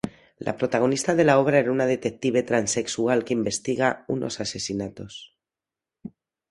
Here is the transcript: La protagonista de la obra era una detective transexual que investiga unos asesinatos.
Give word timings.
La 0.45 0.53
protagonista 0.57 1.13
de 1.19 1.25
la 1.25 1.35
obra 1.41 1.59
era 1.59 1.71
una 1.75 1.85
detective 1.85 2.41
transexual 2.41 3.23
que 3.23 3.33
investiga 3.35 4.03
unos 4.07 4.39
asesinatos. 4.41 5.35